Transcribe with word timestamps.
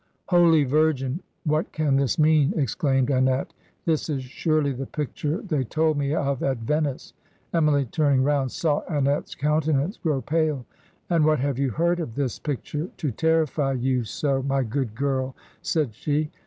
'Holy 0.29 0.63
Virgin! 0.63 1.19
What 1.43 1.71
can 1.71 1.95
this 1.95 2.17
mean?' 2.17 2.55
exclaimed 2.57 3.11
Annette. 3.11 3.53
'This 3.85 4.09
is 4.09 4.23
surely 4.23 4.71
the 4.71 4.87
picture 4.87 5.43
they 5.43 5.63
told 5.63 5.95
me 5.95 6.15
of 6.15 6.41
at 6.41 6.57
Venice.' 6.57 7.13
Emily, 7.53 7.85
turning 7.85 8.23
round, 8.23 8.51
saw 8.51 8.81
Annette's 8.89 9.35
countenance 9.35 9.97
grow 9.97 10.19
pale. 10.19 10.65
'And 11.11 11.23
what 11.23 11.37
have 11.37 11.59
you 11.59 11.69
heard 11.69 11.99
of 11.99 12.15
this 12.15 12.39
picture 12.39 12.89
to 12.97 13.11
terrify 13.11 13.73
you 13.73 14.03
so, 14.03 14.41
my 14.41 14.63
good 14.63 14.95
girl?' 14.95 15.35
said 15.61 15.93
she. 15.93 16.31